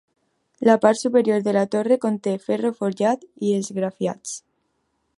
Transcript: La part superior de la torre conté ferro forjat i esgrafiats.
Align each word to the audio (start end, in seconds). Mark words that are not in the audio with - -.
La 0.67 0.77
part 0.85 0.99
superior 1.01 1.43
de 1.49 1.53
la 1.59 1.63
torre 1.77 1.99
conté 2.07 2.35
ferro 2.49 2.75
forjat 2.81 3.31
i 3.51 3.55
esgrafiats. 3.63 4.39